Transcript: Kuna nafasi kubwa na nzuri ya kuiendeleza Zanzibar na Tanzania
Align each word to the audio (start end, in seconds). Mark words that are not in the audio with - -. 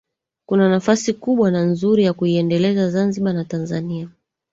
Kuna 0.45 0.69
nafasi 0.69 1.13
kubwa 1.13 1.51
na 1.51 1.61
nzuri 1.63 2.03
ya 2.03 2.13
kuiendeleza 2.13 2.89
Zanzibar 2.89 3.33
na 3.33 3.45
Tanzania 3.45 4.09